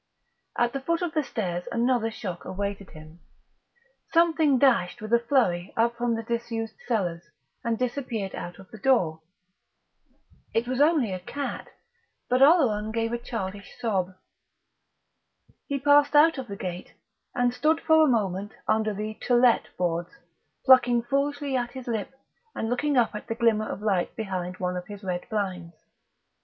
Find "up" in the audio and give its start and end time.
5.77-5.95, 22.97-23.13